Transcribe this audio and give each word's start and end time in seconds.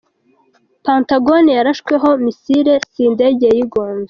Pentagon 0.85 1.45
yarashweho 1.57 2.07
Missile 2.23 2.73
si 2.89 3.01
indege 3.09 3.43
yayigonze. 3.51 3.99